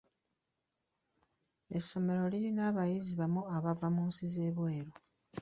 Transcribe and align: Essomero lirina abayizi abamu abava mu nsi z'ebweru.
Essomero 1.77 2.23
lirina 2.31 2.61
abayizi 2.69 3.11
abamu 3.15 3.41
abava 3.55 3.87
mu 3.95 4.03
nsi 4.09 4.23
z'ebweru. 4.33 4.91